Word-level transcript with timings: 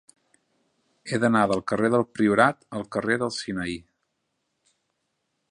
He 1.11 1.19
d'anar 1.23 1.43
del 1.51 1.61
carrer 1.71 1.91
del 1.97 2.07
Priorat 2.15 2.67
al 2.81 2.87
carrer 2.97 3.19
del 3.25 3.35
Sinaí. 3.37 3.77